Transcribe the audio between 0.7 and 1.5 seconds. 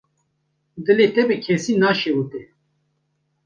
Dilê te bi